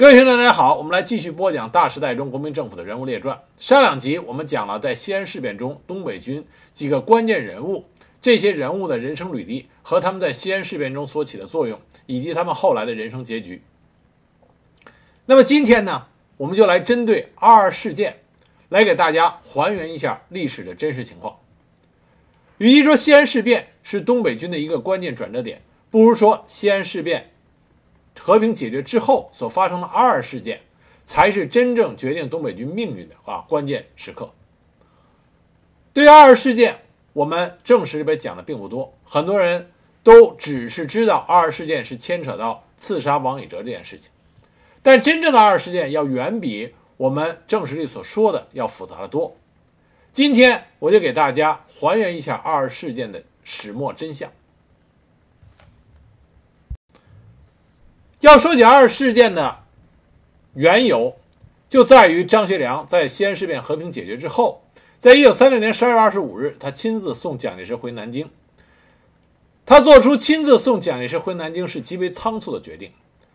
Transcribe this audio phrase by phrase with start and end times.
[0.00, 3.38] 各位听众，大家好，我们来继续播讲大时代中国民政府的人物列传。
[3.58, 6.42] 上两集我们讲了在西安事变中东北军
[6.72, 7.84] 几个关键人物，
[8.18, 13.62] 这些人物的人生履历和他们在西安事变中所起的作用，以及他们后来的人生结局。
[15.26, 16.06] 那么今天呢，
[16.38, 18.20] 我们就来针对二二事件，
[18.70, 21.36] 来给大家还原一下历史的真实情况。
[22.56, 25.60] 与其说西安事变是东北军的一个关键转折点，
[25.90, 27.32] 不如说西安事变。
[28.22, 30.60] 和平解决之后所发生的二二事件，
[31.04, 34.32] 才是真正决定东北军命运的啊关键时刻。
[35.92, 39.70] 对于二二事件，我们正史里边讲的并不多，很多人
[40.02, 44.10] 都只是知道二二事件是牵扯到刺杀王以哲这件事情，
[44.82, 49.36] 但真正的二二事件要远比我们正史里所说的要复杂的多。
[50.12, 54.30] 今天我就给大家还原一下二二事件的始末真相。
[58.20, 59.60] 要说起二事件的
[60.54, 61.16] 缘由，
[61.68, 64.62] 就在于张学良在西安事变和平解决之后，
[64.98, 68.28] 在一九三六年十二月二十五日，他亲自送蒋介石回南京。
[69.64, 72.92] 他做出亲自送蒋介石回南京是极为仓促的决定。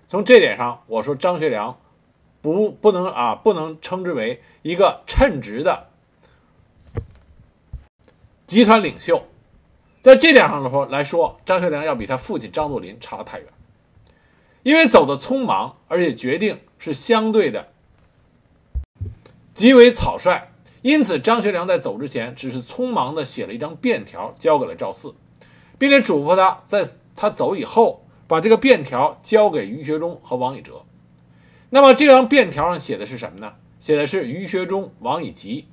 [0.07, 1.79] 从这点上，我说张学良
[2.41, 5.87] 不不能啊，不能称之为一个称职的
[8.45, 9.23] 集团领袖。
[10.01, 13.47] 在这点上的说来说，张学良要比他父亲张作霖差得太远。
[14.65, 17.67] 因为走的匆忙，而且决定是相对的
[19.53, 20.49] 极为草率，
[20.81, 25.13] 因此张学良在走之前只是匆忙的写了一张便条交给了赵四，
[25.77, 26.83] 并且嘱咐他在
[27.15, 30.83] 他走以后把这个便条交给于学忠和王以哲。
[31.69, 33.53] 那么这张便条上写的是什么呢？
[33.77, 35.67] 写的是于学忠、王以吉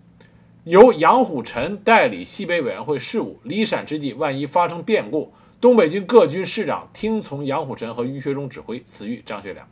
[0.65, 5.33] 由杨虎臣代理西北委员会事务，离陕之际万一发生变故。
[5.63, 9.65] 东北军各军师长听从杨虎臣和于学忠指挥，此谕张学良。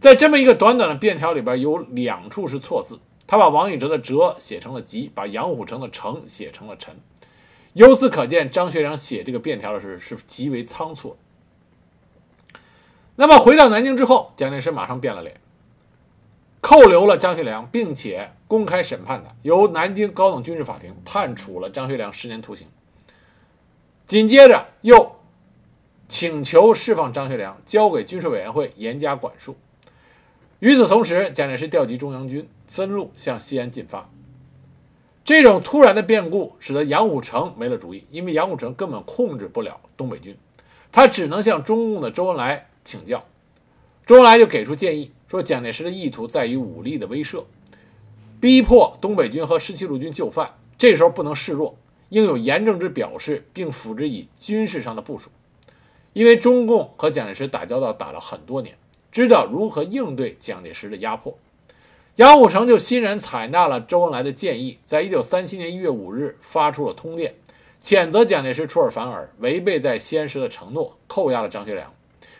[0.00, 6.96] 在这么一个短短的便条里边，有两处是错字，他把王以哲的“哲”写成了“吉”，把杨虎城的“城”写成了“臣”。
[7.74, 11.16] 由此可见，张学良写这个便条的时候是极为仓促。
[13.14, 15.40] 那么回到南京之后，蒋介石马上变了脸，
[16.60, 22.66] 扣留了张学良，并且公开审判他，由南京高等军事法庭判处了张学良十年徒刑。
[24.06, 25.16] 紧接着又
[26.06, 29.56] 请求释放张学良，交给军事委员会严加管束。
[30.60, 34.10] 与此同时，蒋介石调集中央军分路向西安进发。
[35.24, 40.36] 这种突然的变故使得杨虎城没了主意，因为杨虎城根本控制不了东北军，
[40.92, 43.24] 他只能向中共的周恩来请教。
[44.04, 47.44] 周恩来就给出建议说，蒋介石的意图在于武力的威慑，
[48.38, 51.74] 逼迫东北军和十七路军就范，这时候不能示弱。
[52.10, 55.30] 应有严正之表示，并辅之以军事上的部署。
[56.12, 58.76] 因为中共和蒋介石打交道打了很多年，
[59.10, 61.36] 知道如何应对蒋介石的压迫。
[62.16, 67.34] 杨虎城就欣然采纳了周恩来的建议，在一九三七年一月五日发出了通电，
[67.82, 71.92] 谴责蒋介石出尔反尔，违背在西安时的承诺，扣押了张学良，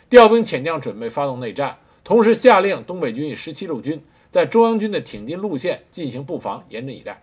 [0.09, 1.77] 调兵遣将，准备发动内战。
[2.05, 7.21] 同时下令东北军与十七路军在中央军的挺进路线进行布防，严阵以待。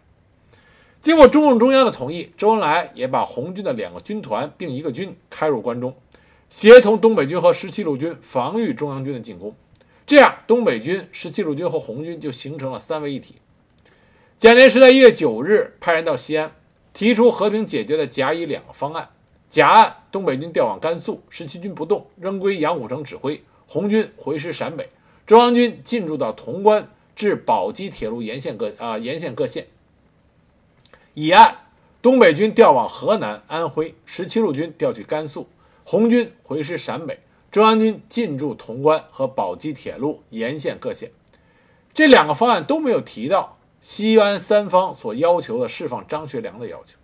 [1.01, 5.95] 经过中共中央的同意，周恩来也把红军的两个军团并一个军开入关中，
[6.47, 9.56] 协同东北军和十七路军防御中央军的进攻。
[10.06, 13.35] 这样，东北军、十七路军和红军就形成了三位一体。
[14.38, 16.51] 蒋介石在一月九日派人到西安，
[16.94, 19.09] 提出和平解决的甲乙两个方案。
[19.50, 24.88] 甲案：东北军调往甘肃，十七军不动，仍归杨虎城指挥；红军回师陕北，
[25.25, 29.66] 中央军进驻到潼关至宝鸡铁路沿线各啊沿线各县。
[31.13, 31.53] 乙案，
[32.01, 35.49] 东北军调往河南、安徽，十七路军调去甘肃，
[35.83, 37.19] 红军回师陕北，
[37.51, 41.11] 中央军进驻潼关和宝鸡铁路沿线各县。
[41.94, 46.97] 这两个方案都没有提到西安三方所要求的释放张学良的要求。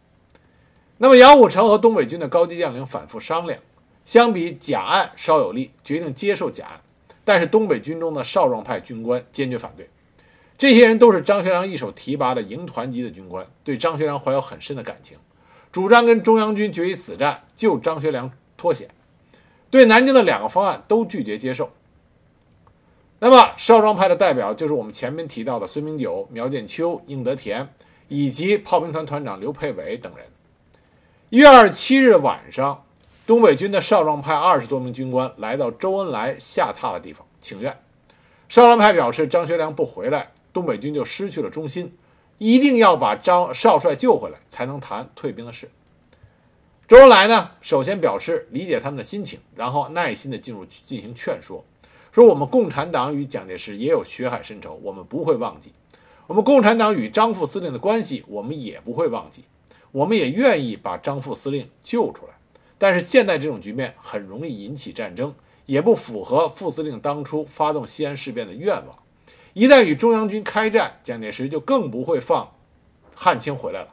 [0.99, 3.59] 那么杨虎城和东北军的高级将领反复商量，
[4.05, 6.81] 相比甲案稍有利，决定接受甲案，
[7.25, 9.89] 但是东北军中的少壮派军官坚决反对。
[10.57, 15.17] 这些人都是张学良一手提拔的营团级的军官，对张学良怀有很深的感情，
[15.71, 18.89] 主张跟中央军决一死战，救张学良脱险。
[19.69, 21.69] 对南京的两个方案都拒绝接受。
[23.19, 27.67] 那么少壮派的代表就是我们前面提到的孙明九、苗建秋、应德田，
[28.07, 30.25] 以及炮兵团团长刘佩伟等人。
[31.29, 32.83] 一月二十七日晚上，
[33.27, 37.77] 东北军的少壮派二十多名军官来到周恩来下榻的地方请愿。
[38.47, 40.31] 少壮派表示，张学良不回来。
[40.57, 41.95] 东北军就失去了中心，
[42.39, 45.69] 一定要把张少帅救回来，才能谈退兵的事。
[46.87, 51.63] 周恩来呢，首先表示理解他们的心情，然后耐心的进入进行劝说，
[52.11, 55.69] 说我们共产党与蒋介石也有血海深仇，我们不会忘记；
[56.25, 59.43] 我们共产党与张副司令的关系，我们也不会忘记。
[59.91, 62.33] 我们也愿意把张副司令救出来，
[62.79, 65.35] 但是现在这种局面很容易引起战争，
[65.67, 68.97] 也不符合副司令当初发动西安事变的愿望。
[69.57, 72.53] 一旦与中央军开战，蒋介石就更不会放
[73.15, 73.87] 汉卿回来了。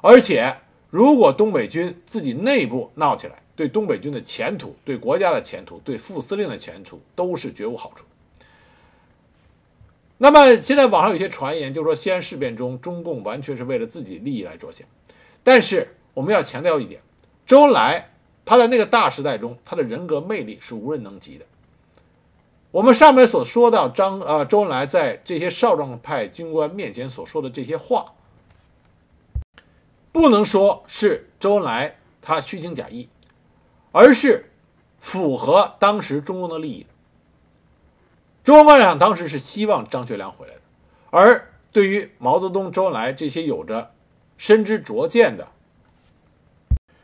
[0.00, 0.52] 而且，
[0.90, 8.04] 如果东北军自己内部闹起来，对东北军的前途、对国家的前途、对副司令的前途都是绝无好处。
[10.18, 14.84] 那么，现在网上有些传言，就说西安事变中，中共完全是为了自己利益来着想。
[15.44, 17.00] 但是我们要强调一点，
[17.46, 18.10] 周恩来
[18.44, 21.44] 他在那个大时代中，他的人格魅力是无人能及的。
[22.72, 28.12] 我们上面所说到张呃周恩来在这些少壮派军官面前所说的这些话，
[30.12, 33.08] 不能说是周恩来他虚情假意，
[33.90, 34.52] 而是
[35.00, 36.88] 符合当时中共的利益的。
[38.44, 40.60] 中共共产党当时是希望张学良回来的，
[41.10, 43.90] 而对于毛泽东、周恩来这些有着
[44.38, 45.48] 深知灼见的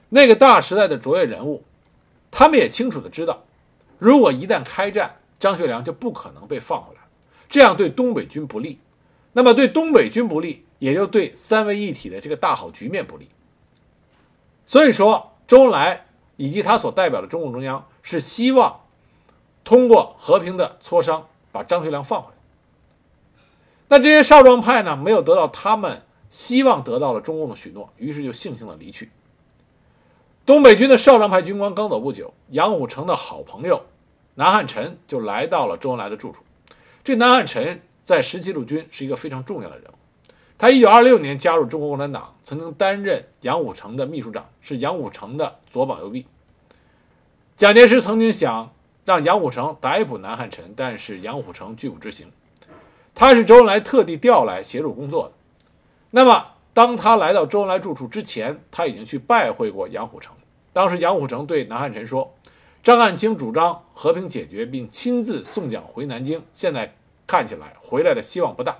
[0.09, 1.65] 那个大时代的卓越人物，
[2.31, 3.43] 他们也清楚的知道，
[3.99, 7.01] 如果一旦开战，张学良就不可能被放回来，
[7.49, 8.79] 这样对东北军不利。
[9.33, 13.29] 那么对东北军不利，也就对三位一体的这个大好局面不利。
[14.65, 16.07] 所以说，周恩来
[16.37, 18.81] 以及他所代表的中共中央是希望
[19.65, 22.35] 通过和平的磋商把张学良放回来。
[23.89, 26.03] 那这些少壮派呢，没有得到他们。
[26.29, 29.11] 希望得到了中共的许诺，于是就悻悻地离去。
[30.45, 33.81] 东北军的少壮派军官刚走不久，杨虎城的好朋友
[34.37, 36.45] 南汉宸就来到了周恩来的住处。
[37.03, 39.95] 这南汉宸在十七路军是一个非常重要的人物。
[40.57, 46.27] 他一九二六年加入中国共产党，曾经担任杨虎城的秘书长，是杨虎城的左膀右臂。
[47.57, 48.73] 蒋介石曾经想
[49.05, 52.31] 让杨虎城逮捕南汉宸，但是杨虎城拒不执行。
[53.15, 55.33] 他是周恩来特地调来协助工作的。
[56.11, 60.35] 那么，当他来到周恩来住处之前，他已经去拜会过杨虎城。
[60.73, 62.35] 当时，杨虎城对南汉宸说
[62.87, 66.95] ：“张汉卿主张和平解决，并亲自送蒋回南京，现在
[67.27, 68.79] 看起来回来的希望不大。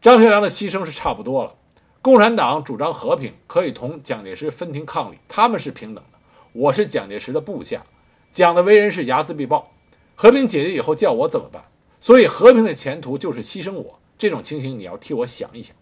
[0.00, 1.52] 张学良的牺牲是差不多了。
[2.00, 6.18] 共产党主张和平，可以同蒋介石分庭抗礼，他们是平等的。
[6.52, 7.84] 我是蒋介石的部下，
[8.30, 9.72] 蒋的为人是睚眦必报。
[10.14, 11.64] 和平解决以后，叫我怎么办？
[12.00, 13.98] 所以，和平的前途就是牺牲我。
[14.16, 15.74] 这种情形，你要替我想一想。”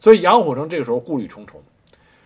[0.00, 1.62] 所以杨虎城这个时候顾虑重重。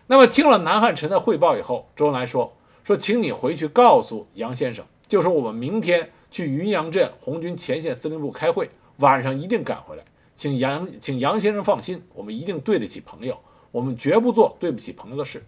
[0.06, 8.68] 那么听了南汉宸的汇报以后，周恩来说：“说，请你回去告诉杨先生，就说我们明天去云阳镇红军前线司令部开会，
[8.98, 10.04] 晚上一定赶回来。
[10.34, 13.38] 请杨，请杨先生放心，我们一定对得起朋友，
[13.70, 15.44] 我们绝不做对不起朋友的事。”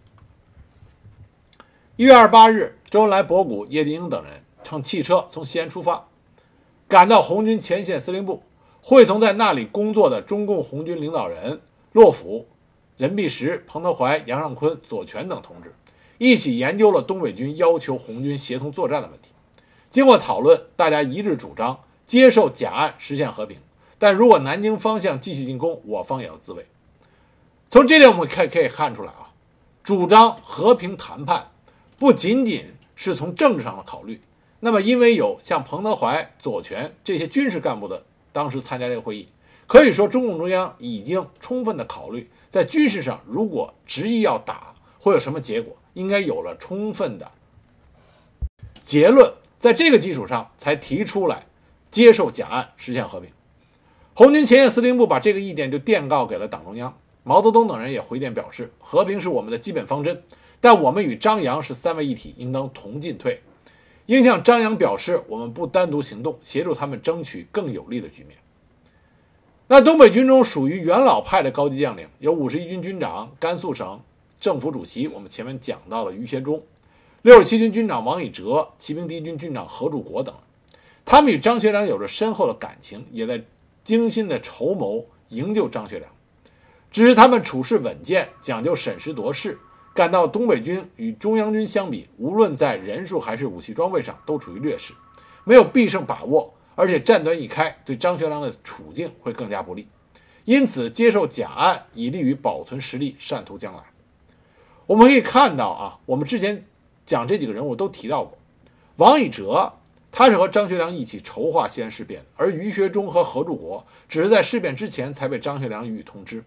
[1.96, 6.08] 一月二十八日，周恩来、博古、叶剑英等人乘汽车从西安出发，
[6.86, 8.42] 赶到红军前线司令部，
[8.80, 11.60] 会同在那里工作的中共红军领导人。
[11.92, 12.48] 洛甫、
[12.96, 15.72] 任弼时、彭德怀、杨尚昆、左权等同志
[16.18, 19.30] 一起研究了东北军要求红军协同作战的问题。
[19.90, 23.58] 经过讨论，大家一致主张接受甲案，实现和平。
[23.98, 26.66] 但如果南京方向继续进攻，我方也要自卫。
[27.70, 29.30] 从这点我们可可以看出来啊，
[29.82, 31.50] 主张和平谈判
[31.98, 34.20] 不仅仅是从政治上的考虑。
[34.60, 38.02] 那么，因为有像彭德怀、左权这些军事干部的
[38.32, 39.28] 当时参加这个会议。
[39.66, 47.28] 可以说，中共中央已经充分的考虑，在军事上如果执意要打，会有什么结果，应该有了充分的
[48.82, 49.32] 结论。
[49.58, 51.46] 在这个基础上，才提出来
[51.90, 53.30] 接受假案，实现和平。
[54.12, 60.22] 红军前线司令部把这个意见就电告给了党中央，毛泽东等人也回电表示，和平是我们的基本方针，
[60.60, 63.42] 但我们与张杨是三位一体，应当同进退，
[64.04, 68.36] 应向张杨表示，我们不单独行动，协助他们争取更有利的局面。
[69.66, 73.98] 那东北军中属于元老派的高级将领有五十一军军长、甘肃省
[74.44, 76.58] 政府主席，我们前面讲到了于学忠；
[77.22, 80.34] 六十七军军长王以哲，骑兵第一军军长何柱国等。
[81.02, 83.42] 他们与张学良有着深厚的感情，也在
[83.82, 86.10] 精心的筹谋营救张学良。
[86.90, 89.58] 只是他们处事稳健，讲究审时度势，
[89.94, 94.92] 感到东北军与中央军相比，无论在人数还是武器装备上都处于劣势，
[95.44, 96.52] 没有必胜把握。
[96.74, 99.88] 而且战端一开，对张学良的处境会更加不利，
[100.44, 103.82] 因此接受假案，以利于保存实力，善图将来。
[104.86, 106.64] 我们可以看到啊，我们之前
[107.06, 108.36] 讲这几个人物都提到过，
[108.96, 109.72] 王以哲
[110.12, 116.44] 他是和张学良一起筹划西安事变，而于学忠和何柱国只是在事变之前才被张学良予以通知，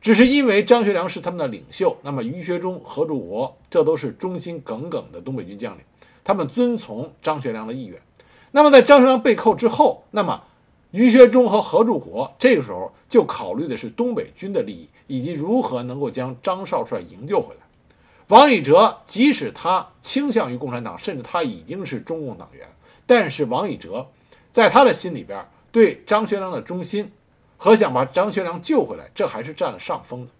[0.00, 5.82] 只是因为张学良是他们的领袖，那么于学忠、何柱国这都是忠心耿耿的东北军将领，
[6.22, 7.98] 他们遵从张学良的意愿。
[8.50, 10.44] 那么在张学良被扣之后，那么
[10.90, 17.61] 于学忠和何柱国这个时候就考虑的是东北军的利益，以及如何能够将张少帅营救回来。
[18.32, 22.66] 王以哲即使他倾向于共产党，甚至他已经是中共党员，
[23.04, 24.08] 但是王以哲
[24.50, 27.12] 在他的心里边对张学良的忠心
[27.58, 30.32] 和想把张学良救回来，这还是占了上风的。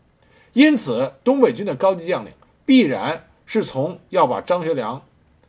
[0.55, 2.33] 因此，东北军的高级将领
[2.65, 5.03] 必然是从要把张学良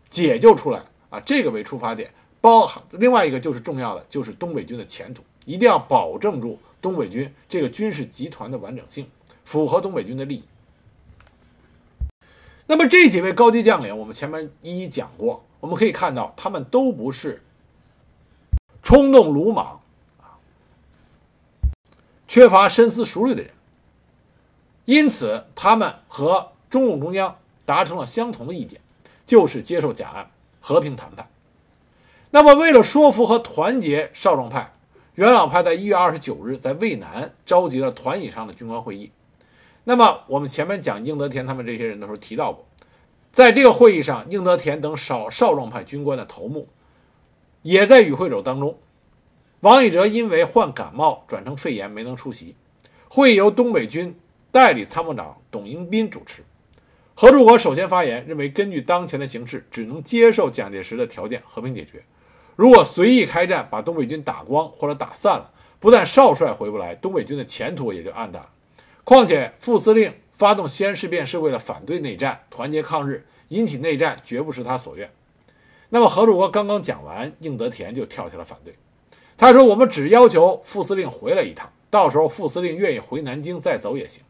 [0.09, 9.07] 解救出来啊这个为出发点，包含另外一个就是重要的，就是东北军的前途，一定要保证住东北军这个军事集团的完整性，
[9.45, 10.43] 符合东北军的利益。
[12.65, 17.43] 那么这几位高级将领，我们前面一一讲过，我们可以看到，他们都不是
[18.81, 19.81] 冲动鲁莽
[20.21, 20.39] 啊，
[22.27, 23.51] 缺乏深思熟虑的人。
[24.85, 28.81] 因此，他们和中共中央达成了相同的意见，
[29.25, 31.29] 就是接受假案，和平谈判。
[32.31, 34.73] 那么，为了说服和团结少壮派，
[35.15, 39.11] 元老派在一月二十九日在渭南召集了团以上的军官会议。
[39.85, 42.65] 那么，我们前面讲应德田他们这些人的时候提到过，
[43.31, 46.69] 在这个会议上，应德田等少少壮派军官的头目
[47.63, 48.77] 也在与会者当中。
[49.59, 52.55] 王以哲因为患感冒转成肺炎没能出席。
[53.09, 54.17] 会议由东北军
[54.51, 56.43] 代理参谋长董英斌主持。
[57.13, 62.03] 何柱国首先发言，认为根据当前的形势，只能接受蒋介石的条件，和平解决。
[62.55, 68.49] 如果随意开战，把东北军打光或者打散了，不但少帅回不来，东北军的前途也就暗淡了。
[69.03, 75.09] 况且，副司令发动西安事变是为了反对内战、团结抗日，引起内战绝不是他所愿。
[75.89, 78.73] 那么，何柱国刚刚讲完，应德田就跳起来反对。
[79.37, 84.23] 他说：“我们只要求副司令回来一趟，到时候副司令愿意回南京再走也行。”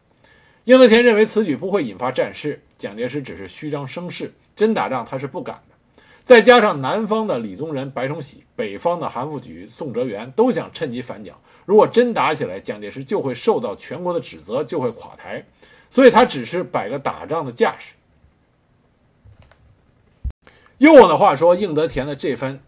[0.65, 5.72] 应德田认为此举不会引发战事，蒋介石只是虚张声势，真打仗他是不敢的。
[6.25, 11.37] 再加上南方的李宗仁、白崇禧，北方的韩复榘、宋哲元都想趁机反蒋。
[11.65, 15.45] 如果真打起来，蒋介石就会受到全国的指责，就会垮台。
[15.89, 17.95] 所以他只是摆个打仗的架势。
[20.77, 22.59] 用我的话说，应德田的这番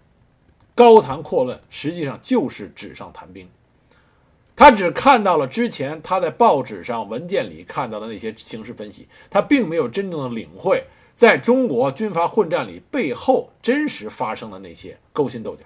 [0.75, 3.49] 高谈阔论，实际上就是纸上谈兵。
[4.55, 10.83] 他只看到了之前他在报纸上、文件里看到的那些形势分析，他并没有真正的领会。
[11.15, 15.63] 在中国军阀混战里，背后真实发生的那些勾心斗角。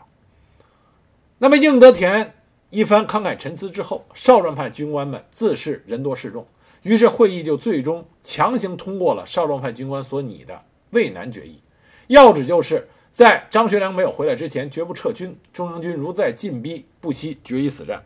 [1.39, 2.35] 那么，应德田
[2.69, 6.45] 一番慷慨陈词之后，少壮派军官们自是人多势众，
[6.83, 11.59] 于是会议就最终强行通过了少壮派军官所拟的渭南决议，
[12.05, 15.35] 要旨就是在张学良没有回来之前，绝不撤军。
[15.51, 18.03] 中央军如再进逼，不惜决一死战。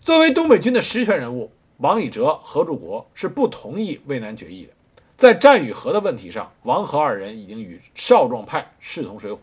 [0.00, 4.72] 作为东北军的实权人物，王以哲、何柱国是不同意渭南决议的。
[5.18, 9.40] 在战与和的问题上，王和二人已经与少壮派势同水火。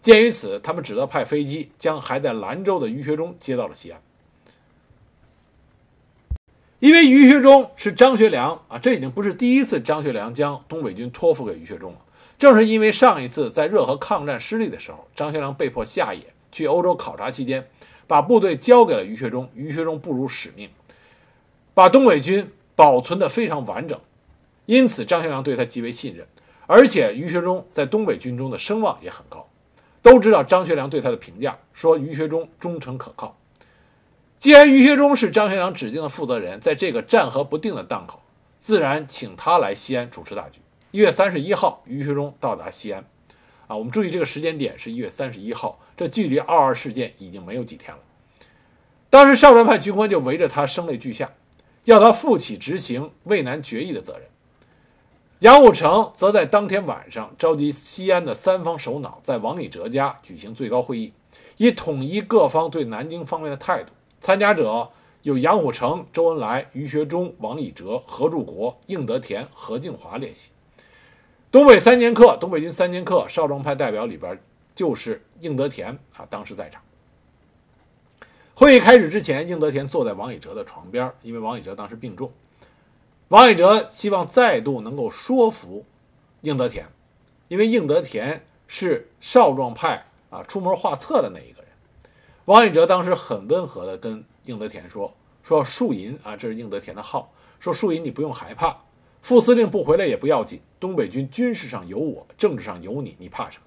[0.00, 4.00] 鉴于此，他们只得派飞机将还在兰州的于学忠接到了西安。
[6.80, 11.98] 因为于学忠是张学良啊，这已经不是第一次张学良将东北军托付给于学忠了。
[12.36, 17.64] 正是因为上一次在热河抗战失利的时候，张学良被迫下野去欧洲考察期间，
[18.08, 20.68] 把部队交给了于学忠，于学忠不辱使命，
[21.74, 23.96] 把东北军保存的非常完整。
[24.66, 26.26] 因此，张学良对他极为信任，
[26.66, 29.48] 而且于学忠在东北军中的声望也很高，
[30.00, 33.36] 都知道张学良对他的评价，说于学忠忠诚可靠。
[34.38, 38.20] 既然于学忠是张学良指定的负责人，在这个战和不定的档口，
[38.58, 40.60] 自然请他来西安主持大局。
[40.90, 43.04] 一月三十一号，于学忠到达西安，
[43.66, 48.00] 啊，我们注意这个时间点是一月三十一号，这距离二二事件已经没有几天了。
[49.10, 51.30] 当时少壮派军官就围着他声泪俱下，
[51.84, 54.28] 要他负起执行渭南决议的责任。
[55.42, 61.12] 杨虎城则在当天晚上召集西安的三方首脑，在王以哲家举行最高会议，
[61.56, 63.90] 以统一各方对南京方面的态度。
[64.20, 64.88] 参加者
[65.22, 70.52] 有杨虎城、周恩来、于学忠、王以哲、何柱国、应德田、何敬华列席。
[71.50, 74.40] 东北三剑客，东北军三剑客少壮派代表里边
[74.76, 76.80] 就是应德田啊，当时在场。
[78.54, 82.30] 会议开始之前，应德田坐在王以哲的床边，因为王以哲当时病重。
[83.32, 85.86] 王以哲希望再度能够说服
[86.42, 86.86] 应德田，
[87.48, 91.70] 因为应德田是少壮派啊出谋划策的那一个人。
[92.44, 97.32] 王以哲当时很温和的跟应德田说：“说树银啊，这是应德田的号。
[97.58, 98.76] 说树银，你不用害怕，
[99.22, 100.60] 副司令不回来也不要紧。
[100.78, 103.62] 东北军军事上有我，政治上有你，你怕什么？”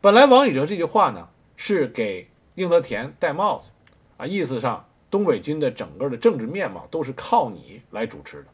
[0.00, 3.72] 本来王以哲这句话呢是给应德田戴帽子
[4.16, 8.46] 啊，意思上东北军的整个的政治面貌都是靠你来主持的。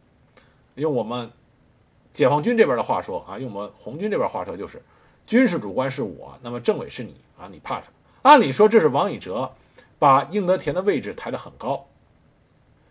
[0.79, 1.31] 用我们
[2.13, 4.81] 解放军这边的话说啊，用我们红军这边话说就是，
[5.27, 7.93] 军事主官是我，那么政委是你啊，你怕什么？
[8.23, 9.53] 按理说这是王以哲
[9.99, 11.87] 把应德田的位置抬得很高，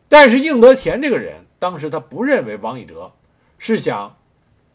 [0.08, 3.12] 但是应德田这个人当时他不认为王以哲
[3.58, 4.15] 是想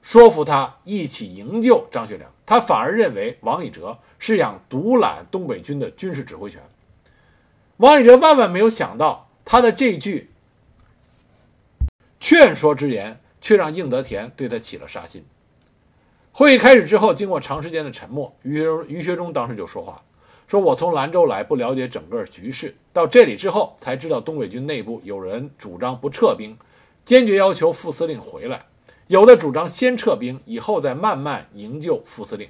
[0.00, 6.60] 说服他一起营救张学良，他反而认为王以哲是想独揽东北军的军事指挥权。
[7.76, 10.31] 王以哲万万没有想到，他的这句
[12.22, 15.24] 劝说之言，却让应德田对他起了杀心。
[16.30, 20.00] 会议开始之后，经过长时间的沉默，于学于学忠当时就说话
[20.46, 26.56] 说：“我从兰州来，不了解整个局势，到这里之后才知道东北军内部有人主张不撤兵，
[27.04, 28.58] 坚决要求副司令回来；
[29.08, 32.48] 有的主张先撤兵，以后再慢慢营救副司令。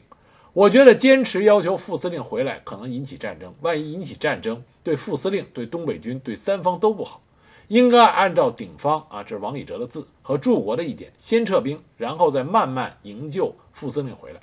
[0.52, 3.54] 我觉得坚持要求副司令回来，可能引起战争。
[3.62, 7.22] 万一引起战争，对副司令、对东北军、对三方都不好。
[7.68, 14.40] 应该按照顶方啊，这是王以哲的字和柱国的意见，先撤兵，然后再慢慢营救副司令回来。”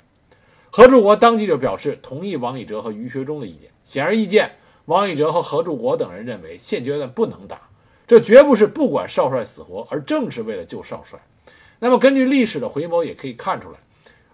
[0.72, 3.70] 何柱国当即就表示同意王以哲和于学忠的意见。
[3.82, 4.52] 显而易见，
[4.84, 7.60] 王以哲和何柱国等人认为现阶段不能打，
[8.06, 11.20] 这绝不是不管少帅死活，而正是为了救少帅。
[11.80, 13.78] 那么根据历史的回眸，也可以看出来，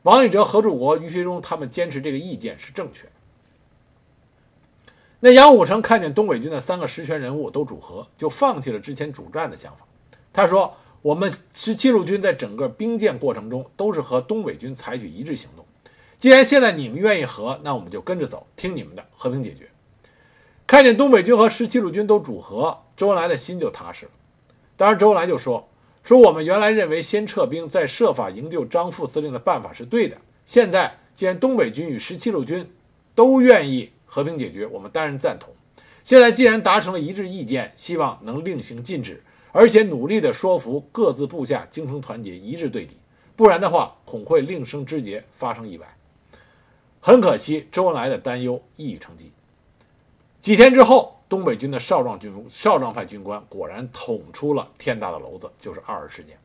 [0.03, 3.07] 王以哲、何柱国、于学忠他们坚持这个意见是正确。
[5.27, 9.79] 那杨虎城看见东北军的三个实权人物都主和，就放弃了之前主战的想法。
[10.33, 15.67] 他说：“我们十七路军在整个兵谏过程中都是和东北军采取一致行动。
[16.17, 19.69] 既然现在你们愿意和，那我们就跟着走，听你们的，和平解决。”
[20.65, 24.13] 看见东北军和十七路军都主和，周恩来的心就踏实了。
[24.77, 25.69] 当然，周恩来就说
[26.05, 30.17] ：“说我们原来认为先撤兵，再设法营救张副司令的办法是对的。
[30.45, 32.71] 现在既然东北军与十七路军
[33.17, 35.53] 都愿意。”和平解决，我们当然赞同。
[36.03, 42.97] 现在既然达成了一致意见，希望能另行禁止，而且努力地说服各自部下精诚团结，一致对敌。
[43.37, 45.87] 不然的话，恐会另生枝节，发生意外。
[46.99, 49.31] 很可惜，周恩来的担忧一语成疾。
[50.41, 56.39] 几天之后，东北军的少壮军少壮派军官果然捅出了天大的娄子，就是二二事件。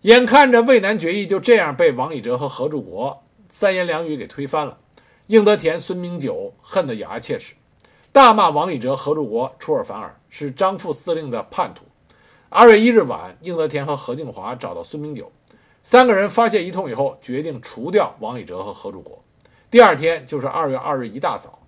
[0.00, 4.76] 眼看着渭南决议就这样被王以哲和何柱国三言两语给推翻了。
[5.28, 7.54] 应德田、孙明九恨得咬牙切齿，
[8.10, 11.84] 大骂王以哲、何柱国出尔反尔，是张副司令的叛徒。
[12.48, 15.30] 二月一日晚，应德田和何敬华找到孙明九，
[15.80, 19.22] 三个人发泄一通以后，决定除掉王以哲和何柱国。
[19.70, 21.60] 第二天，就是二月二日一大早，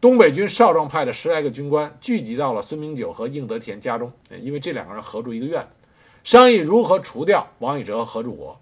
[0.00, 5.76] 东北军少壮派的十来个军官聚集到了孙明九和应德田家中，因为这两个人合住一个院子，
[6.24, 8.58] 商议如何除掉王以哲和何柱国。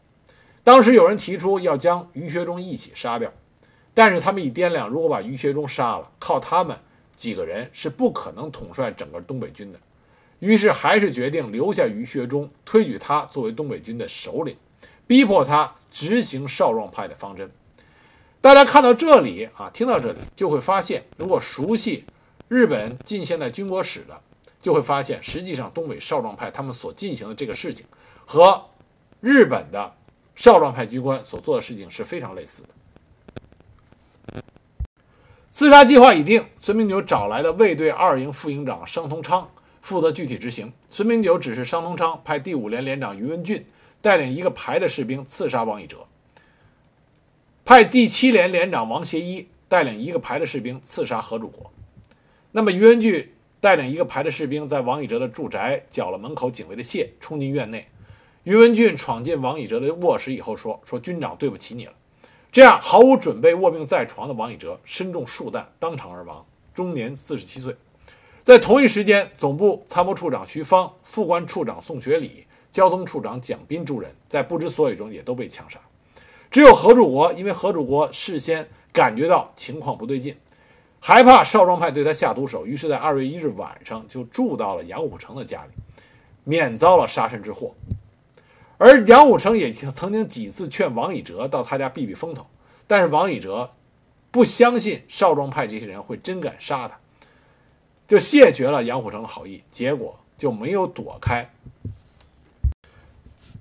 [0.62, 3.32] 当时有人提出要将于学忠一起杀掉。
[4.00, 6.74] 但是他们一掂量，如果把于学忠杀了，靠他们
[7.14, 9.78] 几个人是不可能统帅整个东北军的。
[10.38, 14.56] 于是还是决定留下于学忠，推举他作为东北军的首领，
[15.06, 17.50] 逼迫他执行少壮派的方针。
[18.40, 22.06] 大家看到这里啊，听到这里就会发现，如果熟悉
[22.48, 24.18] 日本近现代军国史的，
[24.62, 27.84] 就会发现，实际上东北少壮派他们所进行的这个事情，
[28.24, 28.64] 和
[29.20, 29.92] 日本的
[30.34, 32.70] 少壮派军官所做的事情是非常类似的。
[35.50, 39.50] 刺杀计划已定，孙明九找来了卫队二营副营长商同昌
[39.82, 40.72] 负责具体执行。
[40.90, 43.66] 孙明九指示商同昌派第五连连长于文俊
[44.00, 46.06] 带领一个排的士兵刺杀王以哲，
[47.64, 51.72] 派第七连连长王协一带领一个排的士兵刺杀何柱国。
[52.52, 57.88] 那么于文俊带领一个排的士兵在王以哲的住宅缴了门口警卫的械，冲进院内。
[58.44, 61.92] 于文俊闯进王以哲的卧室以后说：“说军长，对不起你了。”
[62.52, 67.76] 这样毫无准备卧病在床的王以哲身中数弹，当场而亡，终年四十七岁。
[68.42, 75.78] 在同一时间，总部参谋处长徐芳、副官处长宋学礼、交通处长蒋斌诸人在不知所以中也都被枪杀。
[76.50, 80.36] 只有何柱国，因为何柱国事先感觉到情况不对劲，
[80.98, 85.70] 害怕少壮派对他下毒手，于是，在二月一日晚上就住到了杨虎城的家里，
[86.42, 87.72] 免遭了杀身之祸。
[88.82, 92.46] 而杨虎城也曾经几次劝王以哲到他家避避风头，
[92.86, 93.70] 但是王以哲
[94.30, 96.98] 不相信少壮派这些人会真敢杀他，
[98.08, 101.46] 就谢绝了杨虎城的好意，结果就没有躲开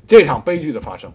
[0.07, 1.11] 这场悲剧的发生。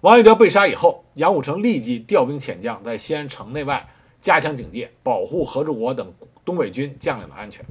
[0.00, 3.88] 王以哲被杀以后，杨虎城立即调兵遣将，在西安城内外
[4.20, 6.12] 加强警戒，保护何柱国等
[6.44, 7.64] 东北军将领的安全。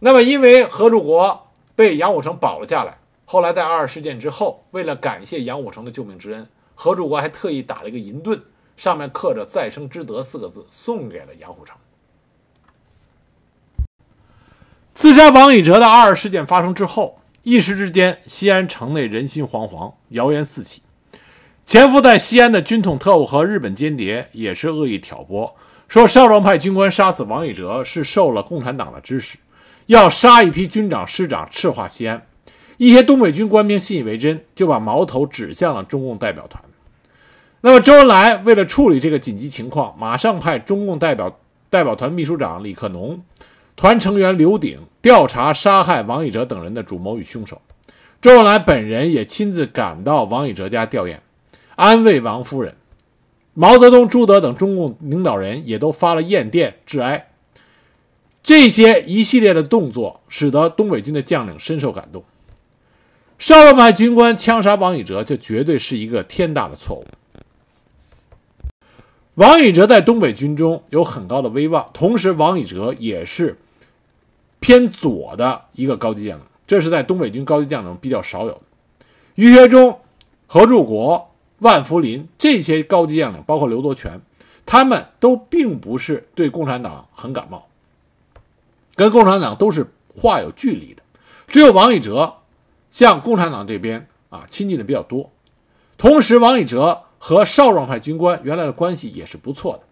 [0.00, 2.98] 那么，因为何柱国被杨虎城保了下来。
[3.32, 8.38] 后来在二二事件之后，为了感谢杨虎城的救命之恩，何柱国还特意打了一个银盾，
[8.76, 11.74] 上面刻着“再生之德”四个字，送给了杨虎城。
[14.94, 20.82] 刺杀王以哲的二二事件发生之后，一时之间，西安城内人心惶惶，谣言四起。
[21.64, 25.56] 潜伏在西安的军统特务和日本间谍也是恶意挑拨，
[25.88, 29.38] 说少壮派军官杀死王以哲是受了共产党的指使，
[29.86, 32.26] 要杀一批军长师长，赤化西安。
[32.76, 36.62] 一些东北军官兵信以为真，就把矛头指向了中共代表团。
[37.60, 41.38] 那么，周恩来为了处理这个紧急情况，马上派中共代表
[41.70, 43.22] 代表团秘书长李克农、
[43.76, 47.60] 团成员刘鼎调查杀害王以哲等人的主谋与凶手。
[48.20, 51.18] 周恩来本人也亲自赶到王以哲家吊唁，
[51.76, 52.74] 安慰王夫人。
[53.54, 57.28] 毛泽东、朱德等中共领导人也都发了唁电致哀。
[58.42, 62.24] 这些一系列的动作，使得东北军的将领深受感动。
[63.42, 67.04] 少壮派军官枪杀王以哲，这绝对是一个天大的错误。
[69.34, 73.58] 王以哲在东北军中有很高的威望，同时王以哲也是
[74.60, 78.60] 偏左的一个高级将领，这是在东北军高级将领中比较少有的。
[79.34, 79.98] 于学忠、
[80.46, 84.20] 何柱国、万福林这些高级将领，包括刘伯全，
[84.64, 87.66] 他们都并不是对共产党很感冒，
[88.94, 91.02] 跟共产党都是划有距离的。
[91.48, 92.36] 只有王以哲
[92.92, 95.32] 向共产党这边啊亲近的比较多，
[95.98, 97.02] 同时王以哲。
[97.24, 99.82] 和少壮派军官原来的关系也是不错的。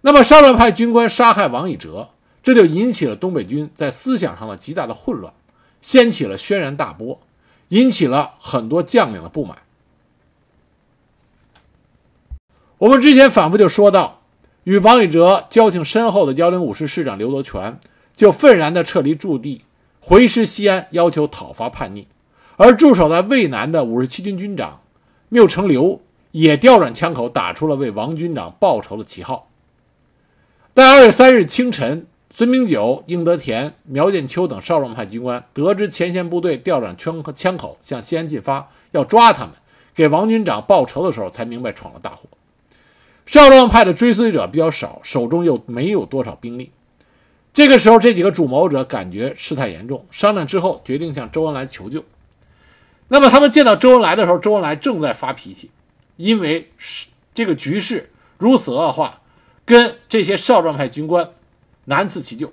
[0.00, 2.08] 那么少壮派军官杀害王以哲，
[2.42, 5.34] 这就引起了东北军在思想上的极大的混乱，
[5.82, 7.20] 掀起了轩然大波，
[7.68, 9.58] 引起了很多将领的不满。
[12.78, 14.22] 我们之前反复就说到，
[14.64, 17.78] 与王以哲交情深厚的幺零五师师长刘德全
[18.16, 19.66] 就愤然地撤离驻地，
[20.00, 22.06] 回师西安，要求讨伐叛逆。
[22.56, 24.80] 而驻守在渭南的五十七军军长
[25.28, 26.00] 缪成流。
[26.30, 29.48] 也调转枪口，打出了为王军长报仇的旗号。
[30.74, 39.54] 在二月三日清晨，孙明九、应德田、苗建秋等少壮派军官得知前线部队调转枪枪口向西安进发，要抓他们，
[39.94, 42.24] 给王军长报仇的时候，才明白闯了大祸。
[43.24, 46.70] 少壮派的追随者比较少，手中又没有多少兵力。
[47.58, 52.04] 这个时候，这几个主谋者感觉事态严重，商量之后决定向周恩来求救。
[53.08, 55.68] 那么，他们见到周恩来的时候，周恩来正在发脾气。
[56.16, 59.22] 因为是这个局势如此恶化，
[59.64, 61.30] 跟这些少壮派军官
[61.86, 62.52] 难辞其咎。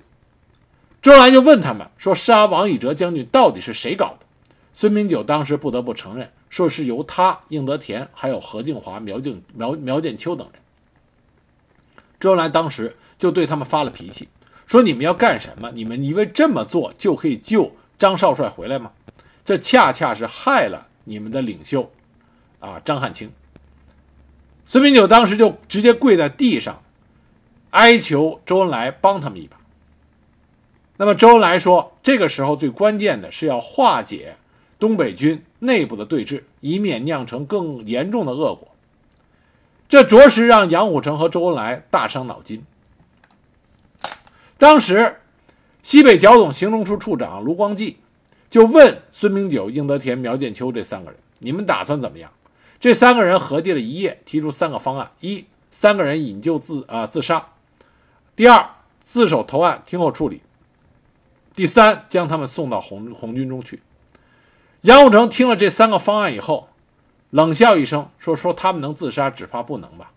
[1.03, 4.25] 周恩来就问他们说：“杀王以哲将军到底是谁搞的？”
[4.73, 10.59] 孙明九当时不得不承认，说是由他、应德田、还有何敬华、苗敬苗苗建秋等人。
[12.19, 14.27] 周恩来当时就对他们发了脾气，
[14.67, 15.71] 说：“你们要干什么？
[15.71, 18.91] 你们以为这么做就可以救张少帅回来吗？
[19.43, 21.91] 这恰恰是害了你们的领袖
[22.59, 23.31] 啊，张汉卿。”
[24.65, 26.81] 孙明九当时就直接跪在地上，
[27.69, 29.57] 哀求周恩来帮他们一把。
[30.97, 34.35] 那么周恩来说，这个时候最关键的是要化解
[34.79, 38.69] 东北军内部的对峙，以免酿成更严重的恶果。
[39.87, 42.63] 这着实让杨虎城和周恩来大伤脑筋。
[44.57, 45.17] 当时，
[45.83, 47.97] 西北剿总行政处处长卢光纪
[48.49, 52.31] 就问孙明九、应德田、苗建秋这三个人：“你们打算怎么样？”
[52.79, 57.49] 这三个人合计了一夜，提出三个方案：一、三个人引咎自啊自杀；
[58.35, 58.69] 第二，
[59.01, 60.37] 自首投案，听候处理；
[61.53, 63.81] 第三，将他们送到红红军中去。
[64.81, 66.69] 杨虎城听了这三个方案以后，
[67.31, 70.11] 冷笑一声，说：“说他们能自杀，只怕不能吧。”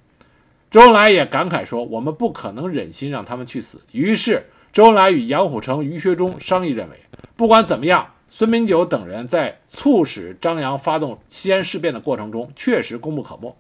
[0.71, 6.97] 周恩来也感慨说：“我们不可能忍心让他们去死。”于是，周恩来与杨虎城、于学忠商议，认为
[7.37, 8.07] 不管怎么样。
[8.31, 13.57] 孙明九等人在促使张扬发动西安事变的过程中，确实功不可没。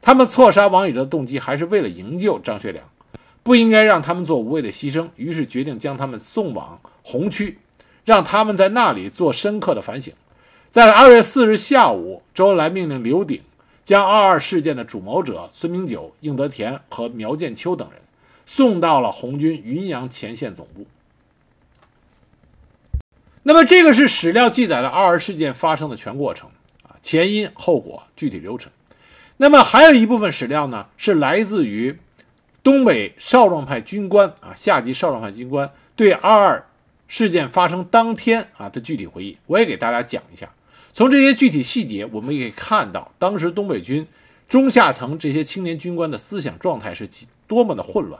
[0.00, 2.84] 他们错杀王以哲的动机还是为了营救张学良，
[3.42, 5.08] 不应该让他们做无谓的牺牲。
[5.16, 7.58] 于是决定将他们送往红区，
[8.04, 10.14] 让他们在那里做深刻的反省。
[10.70, 13.42] 在二月四日下午，周恩来命令刘鼎
[13.86, 18.00] 将二二事件的主谋者孙明九、应德田和苗建秋等人
[18.44, 20.84] 送到了红军云阳前线总部。
[23.44, 26.50] 那么，这个是史料记载的二二事件发生的全过程
[26.82, 28.72] 啊，前因后果、具体流程。
[29.36, 31.96] 那么，还有一部分史料呢，是来自于
[32.64, 36.66] 东北少壮派军官啊，下级少壮派军官对二二
[37.06, 39.38] 事件发生当天啊的具体回忆。
[39.46, 40.50] 我也给大家讲一下。
[40.96, 44.08] 从这些具体细节，我们也可以看到当时东北军
[44.48, 47.06] 中下层这些青年军官的思想状态是
[47.46, 48.18] 多么的混乱。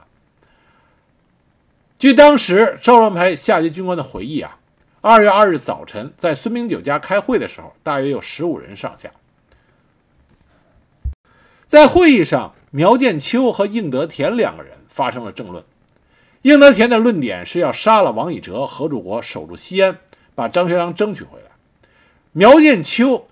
[1.97, 4.59] 据当时少壮派下级军官的回忆啊。
[5.01, 9.09] 二月二日早晨，在孙明九家开会的时候，大约有十五人上下。
[11.65, 15.63] 在会议上，苗建秋和应德田两个人发生了争论。
[16.43, 19.97] 应德田的论点是要杀了王以哲、何柱国，守住西安，
[20.35, 21.46] 把张学良争取回来。
[22.37, 23.27] 苗建秋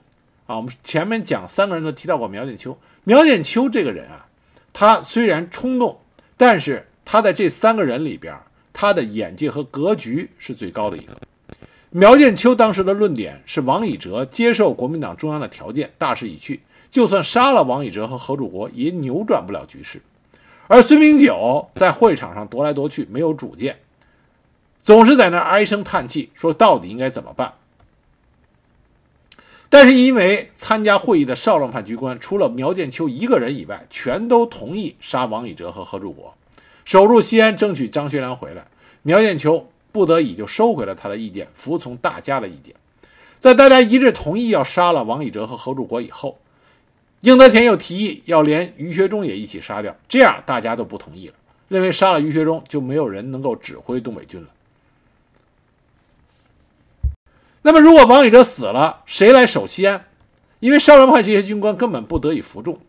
[0.48, 2.76] 啊，我们前面讲三个人都提到过苗建秋。
[3.04, 4.26] 苗建秋这个人啊，
[4.74, 6.00] 他虽然冲动，
[6.36, 8.36] 但是他在这三个人里边，
[8.74, 11.16] 他的眼界和格局是最高的一个。
[11.92, 20.02] 苗建秋当时的论点是，王以哲接受国民党中央的条件，大势已去，就算杀了王以哲和何主国，也扭转不了局势。
[20.66, 23.78] 而孙明九在会场上踱来踱去，没有主见，
[24.82, 27.54] 总是在那唉声叹气，说到底应该怎么办。
[29.70, 36.34] 但是因为参加会议的少壮派军官，除了苗建秋一个人以外，全都同意杀王以哲和何柱国，
[36.86, 38.66] 守住西安，争取张学良回来。
[39.02, 42.74] 苗建秋不得已就收回了他的意见，服从大家的意见。
[43.40, 46.38] 在大家一致同意要杀了王以哲和何柱国以后，
[47.22, 51.34] 应德田又提议要连于学忠也一起杀掉，这样大家都不同意了，
[51.68, 54.48] 认为杀了于学忠就没有人能够指挥东北军了。
[57.68, 60.06] 那么，如果王以哲死了，谁来守西安？
[60.60, 62.80] 因为少壮派这些军官根本不得以服众。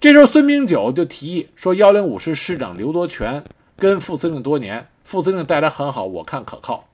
[0.00, 3.44] 这时候，孙明九就提议说：“幺零五师师长刘多全
[3.76, 6.88] 跟副司令多年，副司令带来很好，我看可靠。”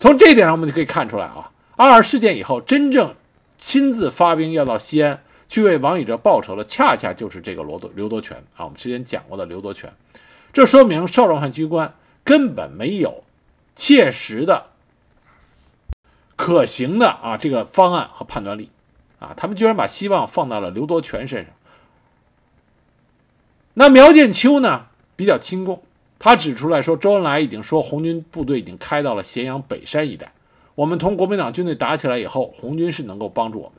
[0.00, 3.14] 从这点上，我们就可以看出来啊，二二事件以后，真正
[3.58, 8.64] 亲自发兵要到西安去为王以哲报仇的，恰恰就是这个罗多刘多全啊。
[8.64, 9.92] 我们之前讲过的刘多全，
[10.50, 11.92] 这说明少壮派军官
[12.24, 13.22] 根本没有
[13.76, 14.69] 切实的。
[16.40, 18.70] 可行的啊，这个方案和判断力，
[19.18, 21.52] 啊，他们居然把希望放到了刘多全身上。
[23.74, 25.82] 那苗建秋呢，比较亲共，
[26.18, 30.32] 他指出来说，周恩来已经说红军部队已经开到了咸阳北山一带，
[30.74, 33.74] 我们同国民党军队打起来以后，红军是能够帮助我们。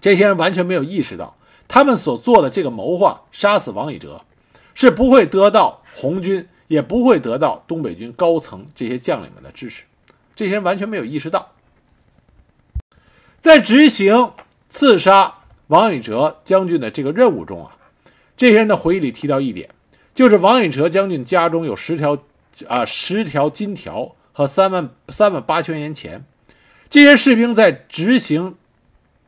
[0.00, 1.36] 这些人完全没有意识到，
[1.66, 4.24] 他们所做的这个谋划，杀死王以哲，
[4.72, 9.82] 是不会得到红军，也不会得到东北军高层这些将领们的支持。
[10.42, 11.52] 这些人完全没有意识到，
[13.38, 14.32] 在执行
[14.68, 15.32] 刺杀
[15.68, 17.76] 王以哲将军的这个任务中啊，
[18.36, 19.70] 这些人的回忆里提到一点，
[20.12, 22.18] 就是王以哲将军家中有十条
[22.66, 26.24] 啊十条金条和三万三万八千元钱。
[26.90, 28.56] 这些士兵在执行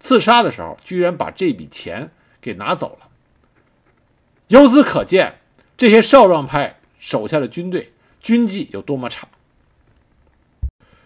[0.01, 3.09] 刺杀的时候，居然把这笔钱给拿走了。
[4.49, 5.37] 由此可见，
[5.77, 9.29] 这些少壮派手下的军队军纪有多么差。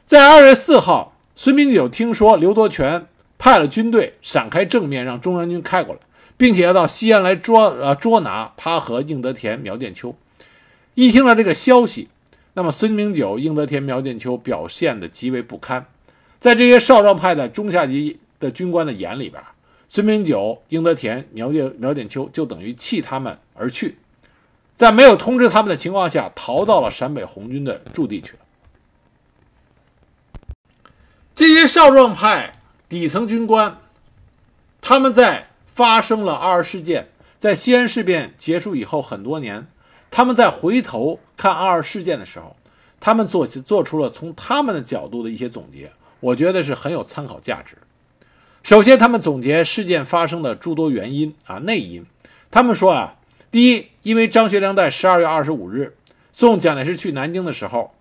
[0.09, 6.01] 在二月四号，孙明九听说刘多全派了军队闪开正面，让中央军开过来，
[6.39, 10.17] 并且要到西安来捉呃捉拿他和应德田、苗建秋。
[10.95, 12.09] 一听到这个消息，
[12.55, 15.85] 那么孙明九、应德田、苗建秋表现的极为不堪。
[16.41, 19.43] 在这些少壮派的中下级的军官的眼里边，
[19.91, 23.99] 孙明九、应德田、苗建苗建秋就等于弃他们而去，
[24.75, 28.39] 在没有通知他们的情况下，逃到了陕北红军的驻地去了。
[31.39, 32.53] 这些少壮派
[32.89, 33.79] 底层军官，
[34.81, 39.69] 他们在发生了二二事件，在西安事变结束以后很多年，
[40.11, 42.57] 他们在回头看二二事件的时候，
[42.99, 47.77] 他们做做出了从他们的角度的一些总结，我觉得是很有参考价值。
[48.65, 52.05] 首先，他们总结事件发生的诸多原因啊内因，
[52.51, 53.15] 他们说啊，
[53.53, 55.97] 第一，因为张学良在十二月二十五日
[56.33, 57.95] 送蒋介石去南京的时候，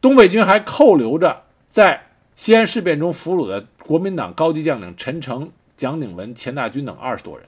[0.00, 2.08] 东北军还扣留着在。
[2.40, 7.46] 西安事变中俘虏的国民党高级将领陈诚、蒋鼎文、钱大钧等二十多人，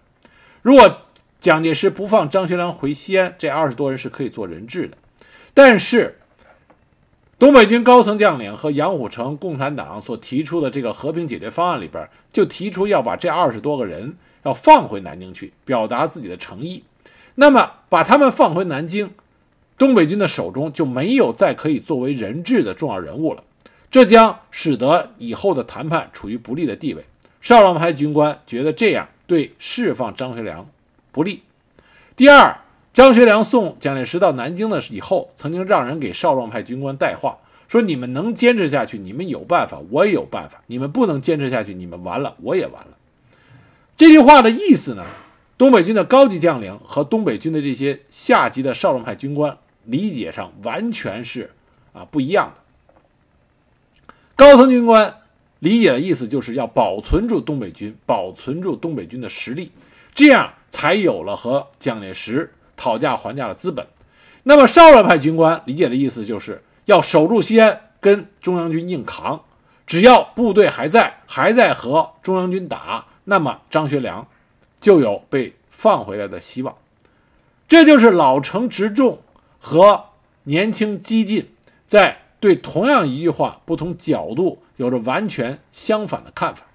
[0.60, 0.98] 如果
[1.40, 4.98] 蒋介石不放张学良回西安，这二十多人是可以做人质的。
[5.54, 6.18] 但是，
[7.38, 16.84] 东北军高层将领和杨虎城共产党所提出的这个和平解决方案里边，就提出要把这二十多个人要放回南京去，表达自己的诚意。
[17.36, 19.10] 那么，把他们放回南京，
[19.78, 23.42] 东北军的手中就没有再可以作为人质的重要人物了。
[23.92, 27.04] 这将使得以后的谈判处于不利的地位。
[27.42, 30.66] 少壮派军官觉得这样对释放张学良
[31.10, 31.42] 不利。
[32.16, 32.56] 第二，
[32.94, 37.36] 张学良送蒋介石到南京的以后，曾经让人给少壮派军官带话，
[37.68, 42.96] 说：“你们能坚持下去，你们有办法，我也有办法；你们不能坚持下去，你们完了，我也完了。”
[43.98, 45.04] 这句话的意思呢？
[45.58, 51.52] 东北军的高级将领和东北军的这些下级的少壮派军官理解上完全是
[51.92, 52.61] 啊不一样的。
[54.42, 55.20] 高层军官
[55.60, 59.70] 理解的意思就是要保存住东北军，保存住东北军的实力，
[60.16, 63.86] 这样才有了和蒋介石讨价还价的资本。
[64.42, 69.40] 那么少壮派军官理解的意思就是要守住西安，跟中央军硬扛。
[69.86, 74.26] 只要部队还在，还在和中央军打，那么张学良
[74.80, 76.76] 就有被放回来的希望。
[77.68, 79.20] 这就是老成执重
[79.60, 80.06] 和
[80.42, 81.48] 年轻激进
[81.86, 82.21] 在。
[82.42, 86.66] 对同样一句话，不同角度、有着完全相反的看法。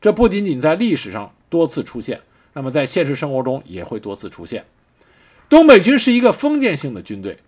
[0.00, 2.20] 这不仅仅在历史上多次出现，
[2.52, 4.64] 那么在现实生活中也会多次出现。
[5.48, 7.38] 东北军是一个封建性的军队，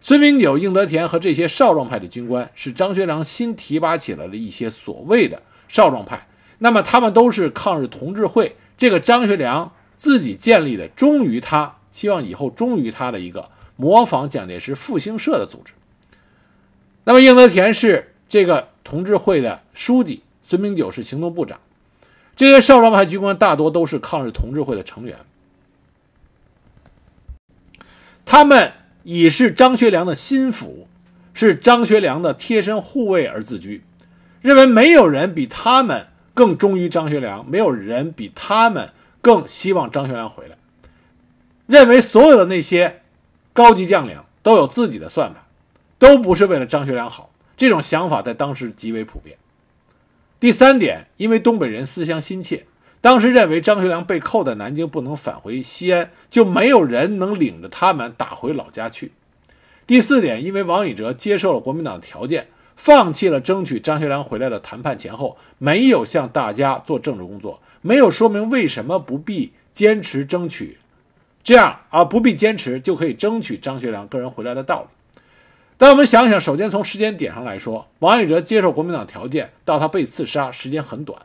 [0.00, 6.28] 孙明九、应德田和这些少壮派的军官是张学良新提拔起来的一些所谓的少壮派。
[6.58, 15.72] 那么他们都是抗日同志会这个张学良自己建立的，忠于他，希望以后忠于他的一个模仿蒋介石复兴社的组织。
[17.08, 21.60] 那么应德田是这个同志会的书记，孙明九是行动部长。
[22.34, 25.16] 这些少壮派军官大多都是抗日同志会的成员。
[28.24, 28.72] 他们
[29.04, 30.88] 以是张学良的心腹，
[31.32, 33.84] 是张学良的贴身护卫而自居，
[34.40, 38.90] 认为没有人比他们更忠于张学良，没有人比他们
[39.20, 40.56] 更希望张学良回来，
[41.68, 43.02] 认为所有的那些
[43.52, 45.40] 高级将领都有自己的算盘，
[45.98, 47.30] 都不是为了张学良好。
[47.56, 49.36] 这种想法在当时极为普遍。
[50.38, 52.66] 第三点，因为东北人思乡心切。
[53.00, 59.12] 当时认为张学良被扣在南京，不能返回西安，就没有人能领着他们打回老家去。
[59.86, 70.78] 第四点，因为王以哲接受了国民党的条件，放弃了争取张学良回来的谈判前后，没有向大家做政治工作，没有说明为什么不必坚持争取，
[71.44, 74.88] 这样啊不必坚持就可以争取张学良个人回来的道理。
[75.78, 81.20] 但我们想想，首先从时间点上来说，王以哲接受国民党条件到他被刺杀时间很短。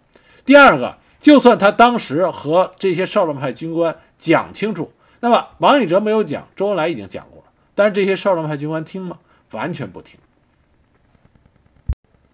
[0.45, 0.97] 第二个。
[1.21, 7.51] 就算他当时和这些少壮派军官讲清楚，那么王以哲没有讲，周恩来已经讲过了。
[7.75, 9.19] 但是这些少壮派军官听吗？
[9.51, 10.19] 完全不听。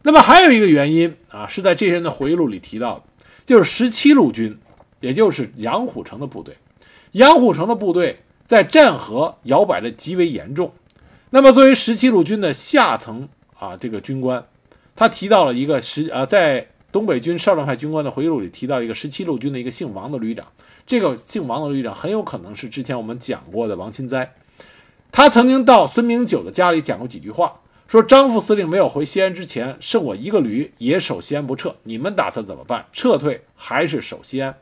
[0.04, 3.04] 那么还有一个原因啊，是在这些人的回忆录里提到的，
[3.46, 4.58] 就是十七路军，
[5.02, 6.56] 也就是杨虎城的部队。
[7.12, 10.72] 杨虎城的部队在战河摇摆的极为严重。
[11.30, 14.46] 那么作为十七路军的下层啊，这个军官，
[14.96, 16.68] 他提到了一个十啊在。
[16.90, 20.48] 东北军少壮派军官的回忆录里提到一个十七路军的一个姓王的旅长，
[20.88, 24.34] 这个姓王的旅长很有可能是之前我们讲过的王钦哉。
[25.12, 32.86] 他曾经到孙明九的家里讲过几句话，说张副司令没有回西安之前，剩我一个旅也守西安不撤，你们打算怎么办？
[32.94, 34.56] 撤退还是守西安？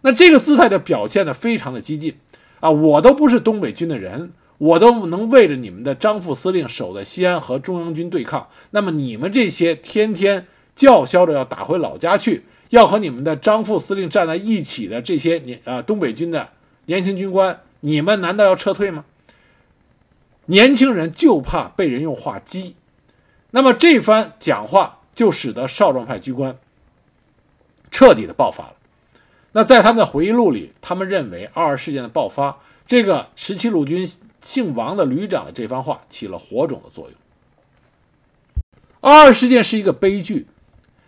[0.00, 2.16] 那这个姿态的表现的非常的激进
[2.60, 2.70] 啊！
[2.70, 10.46] 我都不是东北军的人，我都能为着你们的张副司令守在西安和中央军对抗，那么你们这些天天。
[10.78, 16.50] 叫嚣着要打回老家去，要和你们的张副司令站在一起的这些年啊东北军的
[16.86, 19.04] 年轻军官，你们难道要撤退吗？
[20.46, 22.76] 年轻人就怕被人用话激，
[23.50, 26.56] 那么这番讲话就使得少壮派军官
[27.90, 28.74] 彻底的爆发了。
[29.50, 34.08] 那在他们的回忆录里，他们认为二二事件的爆发，这个十七路军
[34.40, 37.14] 姓王的旅长的这番话起了火种的作用。
[39.00, 40.46] 二二事件是一个悲剧。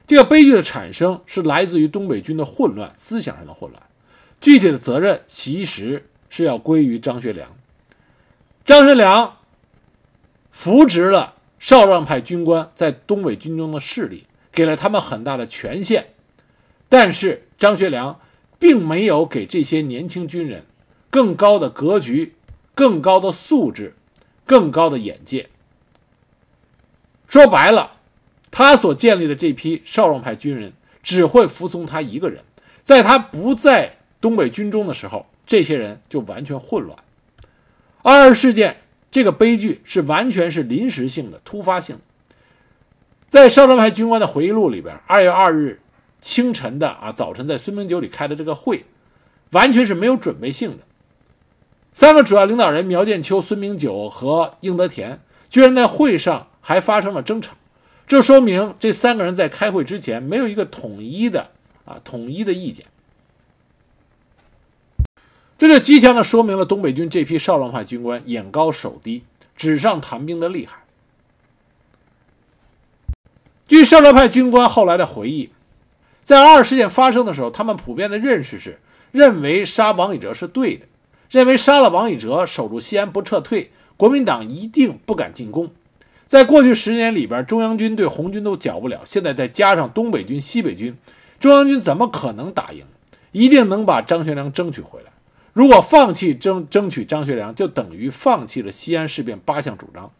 [0.06, 3.80] 这个悲剧的产生是来自于东北军的混乱，思想上的混乱。
[4.40, 7.48] 具体的责任其实是要归于张学良。
[8.64, 9.36] 张学良
[10.50, 16.08] 扶植了少壮派军官在东北军中的势力，给了他们很大的权限，
[16.88, 18.18] 但是张学良
[18.58, 20.64] 并没有给这些年轻军人
[21.08, 22.34] 更高的格局、
[22.74, 23.94] 更高的素质、
[24.44, 25.48] 更高的眼界。
[27.26, 27.98] 说白了。
[28.52, 30.72] 他所建立的这批少壮派军人
[31.04, 32.42] 只会服从他一个人，
[32.82, 36.98] 在他不在东北军中的时候，这些人就完全混乱。
[38.02, 38.78] 二二事件
[39.08, 42.02] 这个悲剧是完全是临时性的、突发性的。
[43.28, 45.80] 在少壮派军官的回忆录里边，二月二日
[46.20, 48.84] 清晨的啊早晨，在孙明九里开的这个会，
[49.52, 50.84] 完全是没有准备性的。
[51.92, 57.54] 三个主要领导人苗建秋、孙明九和应德田，居然在会上还发生了争吵。
[58.06, 61.50] 这说明这三个人在开会之前没有一个统一的
[61.84, 62.86] 啊统一的意见，
[65.58, 69.22] 这就极强的说明了东北军这批少壮派军官眼高手低、
[69.56, 70.78] 纸上谈兵的厉害。
[73.68, 75.50] 据少壮派军官后来的回忆，
[76.22, 78.80] 在二事件发生的时候，他们普遍的认识是
[79.12, 80.86] 认为杀王以哲是对的，
[81.30, 85.70] 认为杀了王以哲，守住西安不撤退，国民党一定不敢进攻。
[86.26, 90.96] 在过去十年里边，中央军对红军都剿不了，现在再加上东北军、西北军，
[91.38, 92.84] 中央军怎么可能打赢？
[93.30, 95.12] 一定能把张学良争取回来。
[95.52, 100.10] 如果放弃争争取张学良，就等于放弃了西安事变八项主张。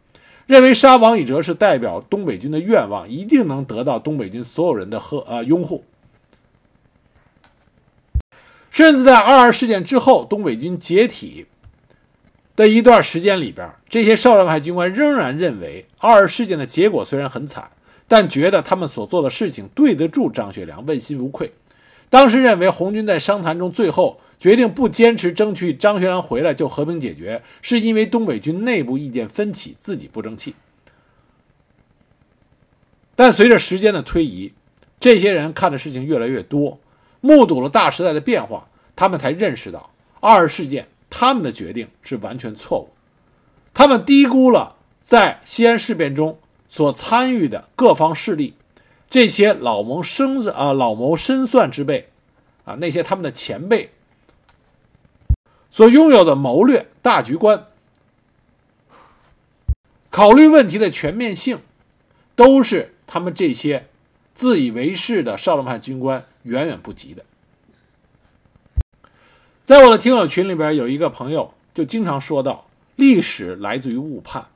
[0.47, 5.85] 认为杀王以哲是代表东北军的愿望，一定能得到东北军所有人的呵呃拥护。
[8.71, 11.47] 甚至在二二事件之后，东北军解体。
[12.57, 17.71] 的一段时间里边，这些少壮派军官仍然认为二二事件的结果虽然很惨，
[18.07, 21.51] 但觉得他们所做的事情对得住张学良，问心无愧。
[22.11, 30.55] 当时认为红军在商谈中最后决定不坚持争取张学良回来就和平解决，是因为东北军内部意见分歧，自己不争气。
[33.16, 34.53] 但随着时间的推移，
[34.99, 36.79] 这些人看的事情越来越多，
[37.21, 39.91] 目睹了大时代的变化，他们才认识到
[40.21, 42.91] 二事件他们的决定是完全错误。
[43.73, 48.55] 他们低估了在西安事变中所参与的各方势力，
[49.09, 52.09] 这些老谋深啊老谋深算之辈，
[52.64, 53.91] 啊那些他们的前辈
[55.71, 57.66] 所拥有的谋略、大局观、
[60.11, 61.61] 考虑问题的全面性，
[62.35, 63.89] 都是他们这些
[64.41, 67.22] 自以为是的少壮派军官远远不及的。
[69.62, 72.66] 在我的听友群里边，有一个朋友就经常说到。
[72.97, 74.47] 历史来自于误判，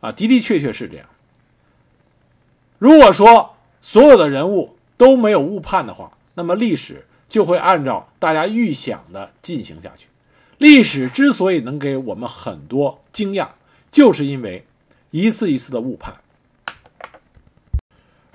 [0.00, 1.06] 啊，的的确确是这样。
[2.78, 10.08] 如果说所有的人物都没有误判的话，那么历史就会按照大家预想的进行下去。
[10.56, 13.48] 历史之所以能给我们很多惊讶，
[13.90, 14.64] 就是因为
[15.10, 16.14] 一次一次的误判。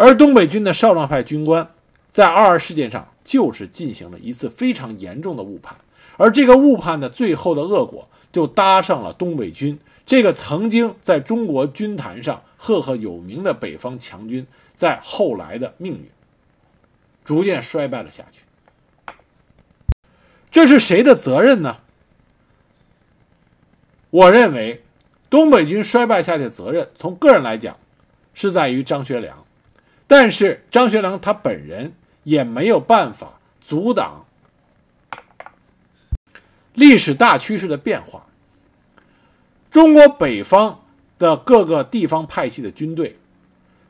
[0.03, 1.65] 而东北军的少壮派军官
[2.11, 5.77] 在二二事件上就是进行了一次非常严重的误判，
[6.17, 8.09] 而这个误判的最后的恶果。
[8.33, 16.09] 就搭上了东北军这个曾经在中国军坛上赫赫有名的北方强军，在后来的命运
[17.23, 18.41] 逐渐衰败了下去。
[20.49, 21.77] 这是谁的责任呢？
[24.09, 24.83] 我认为，
[25.29, 27.77] 东北军衰败下去的责任，从个人来讲，
[28.33, 29.45] 是在于张学良，
[30.07, 31.93] 但是张学良他本人
[32.23, 34.25] 也没有办法阻挡。
[36.73, 38.25] 历史大趋势的变化，
[39.69, 40.83] 中国北方
[41.19, 43.17] 的各个地方派系的军队，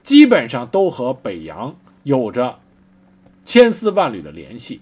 [0.04, 2.60] 基本上都和北洋有着
[3.46, 4.82] 千丝万缕的联系。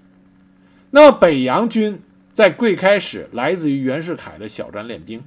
[0.89, 2.01] 那么北洋军
[2.33, 5.23] 在最开始来自于袁世凯的小站练兵。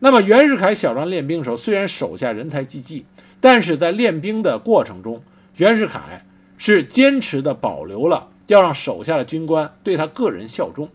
[0.00, 3.04] 那么袁世凯小站练兵的时候，虽然手下人才济济，
[3.40, 5.22] 但是在练兵的过程中，
[5.56, 6.24] 袁世凯
[6.58, 10.88] 是坚持的保留了要让手下的军官对他个人效忠。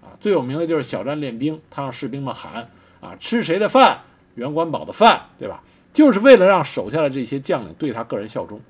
[0.00, 2.68] 啊最有名的就是小站练兵，他让士兵们喊
[3.00, 4.00] 啊，吃谁的饭？
[4.34, 5.62] 袁管保的饭，对吧？
[5.92, 8.60] 就是为了让手下的这些将领对他个人效忠。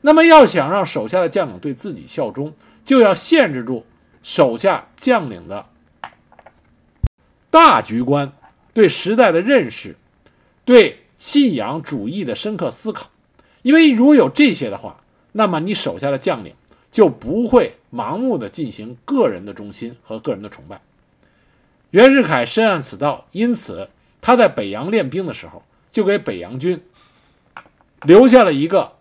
[0.00, 2.52] 那么，要想让手下的将领对自己效忠，
[2.84, 3.86] 就要限制住
[4.22, 5.66] 手下将领的
[7.50, 8.32] 大局观、
[8.74, 9.96] 对时代的认识、
[10.64, 13.08] 对信仰主义的深刻思考。
[13.66, 15.02] 因为如果有这些的话，
[15.32, 16.54] 那么你手下的将领。
[16.92, 20.80] 就不会盲目的进行个人的忠心和个人的崇拜。
[21.90, 23.90] 袁世凯深谙此道，因此
[24.22, 26.82] 他在北洋练兵的时候，就给北洋军
[28.00, 28.92] 留下了一个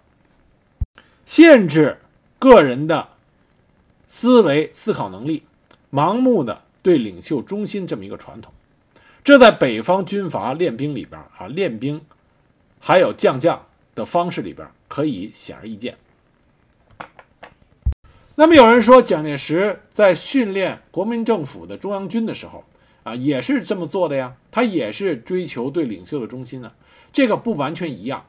[1.25, 1.99] 限制
[2.37, 3.07] 个人的
[4.09, 5.43] 思维思考能力、
[5.89, 8.51] 盲目的对领袖忠心这么一个传统。
[9.23, 12.01] 这在北方军阀练兵里边啊，练兵
[12.81, 13.65] 还有将将
[13.95, 15.97] 的方式里边可以显而易见。
[18.35, 22.63] 那么有人说，蒋介石在训练国民政府的中央军的时候，
[23.03, 24.35] 啊，也是这么做的呀。
[24.51, 26.71] 他也是追求对领袖的忠心呢。
[27.13, 28.25] 这个不完全一样。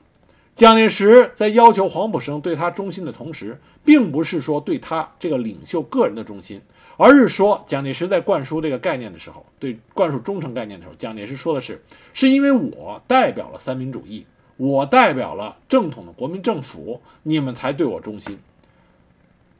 [0.54, 6.60] 蒋介石在要求黄埔生对他忠心的同时，并不是说对他这个领袖个人的忠心，
[6.96, 11.82] 而是说蒋介石在灌输这个概念的时候，对灌输忠诚概念的时候，蒋介石说的是，
[12.14, 14.24] 是因为我代表了三民主义，
[14.56, 18.38] 我代表了正统的国民政府，你们才对我忠心。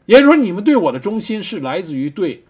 [0.07, 2.45] 也就是说，你们对我的忠心是来自于对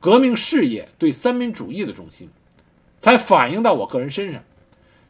[0.00, 2.30] 革命事业、对三民主义的忠心，
[2.98, 4.42] 才反映到我个人身上。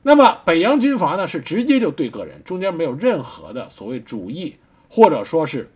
[0.02, 4.56] 那么北洋军阀呢，是直接就对个人，中间没有任何的所谓主义
[4.88, 5.70] 或者说是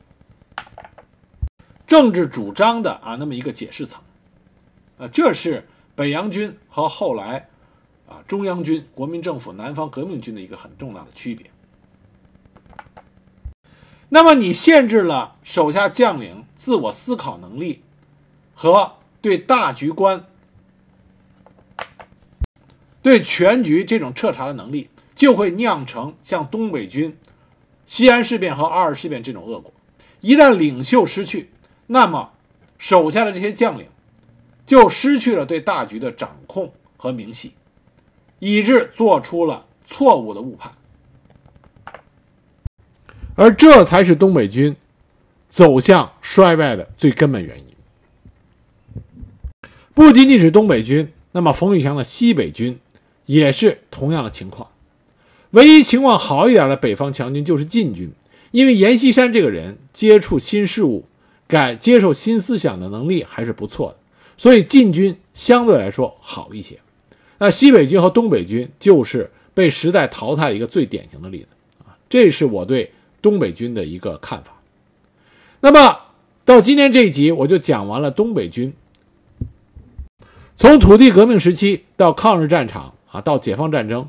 [1.87, 4.01] 政治主张的啊那么一个解释层。
[4.97, 7.49] 啊，这是北洋军和后来
[8.13, 11.51] 啊中央军、国民政府、南方革命军的一个很重大的区别。
[14.11, 17.83] 那么你限制了手下将领自我思考能力
[18.55, 18.93] 和
[19.23, 20.27] 对大局观、
[23.01, 27.17] 对全局这种彻查的能力，就会酿成像东北军
[27.87, 29.73] 西安事变和二二事变这种恶果。
[30.21, 31.51] 一旦领袖失去，
[31.87, 32.33] 那么
[32.77, 33.89] 手下的这些将领
[34.67, 37.55] 就失去了对大局的掌控和明细，
[38.45, 40.73] 以致做出了错误的误判。
[43.37, 44.75] 而这才是东北军
[45.49, 47.65] 走向衰败的最根本原因。
[49.95, 52.81] 不仅仅是东北军，那么冯玉祥的西北军
[53.27, 54.69] 也是同样的情况。
[55.53, 58.11] 唯一情况好一点的北方强军就是晋军，
[58.51, 61.05] 因为阎锡山这个人接触新事物、
[61.47, 63.99] 改接受新思想的能力还是不错的，
[64.37, 66.81] 所以晋军相对来说好一些。
[67.43, 71.49] 那西北军和东北军就是被时代淘汰一个最典型的例子
[71.85, 72.89] 啊，这是我对
[73.21, 74.53] 东北军的一个看法。
[75.59, 75.99] 那么
[76.45, 78.73] 到今天这一集，我就讲完了东北军
[80.55, 84.09] 从土地革命时期到抗日战场啊，到解放战争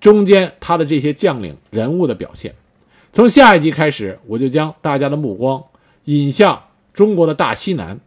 [0.00, 2.54] 中间他的这些将领人物的表现。
[3.12, 5.62] 从下一集开始，我就将大家的目光
[6.04, 8.00] 引向中国的大西南，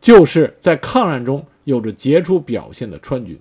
[0.00, 3.38] 就是在抗战中有着杰出表现的川军。